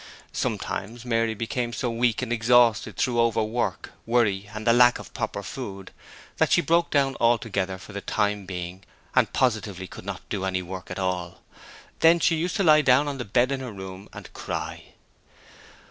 Sometimes 0.33 1.05
Mary 1.05 1.35
became 1.35 1.73
so 1.73 1.91
weak 1.91 2.23
and 2.23 2.33
exhausted 2.33 2.97
through 2.97 3.21
overwork, 3.21 3.91
worry, 4.07 4.49
and 4.51 4.65
lack 4.65 4.97
of 4.97 5.13
proper 5.13 5.43
food 5.43 5.91
that 6.37 6.51
she 6.51 6.59
broke 6.59 6.89
down 6.89 7.15
altogether 7.19 7.77
for 7.77 7.93
the 7.93 8.01
time 8.01 8.47
being, 8.47 8.83
and 9.13 9.31
positively 9.31 9.85
could 9.85 10.03
not 10.03 10.27
do 10.27 10.43
any 10.43 10.63
work 10.63 10.89
at 10.89 10.97
all. 10.97 11.43
Then 11.99 12.19
she 12.19 12.33
used 12.35 12.55
to 12.55 12.63
lie 12.63 12.81
down 12.81 13.07
on 13.07 13.19
the 13.19 13.25
bed 13.25 13.51
in 13.51 13.59
her 13.59 13.71
room 13.71 14.09
and 14.11 14.33
cry. 14.33 14.85